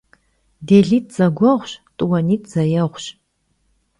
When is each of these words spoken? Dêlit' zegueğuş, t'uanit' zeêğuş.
Dêlit' 0.67 1.13
zegueğuş, 1.17 1.69
t'uanit' 1.97 2.47
zeêğuş. 2.53 3.05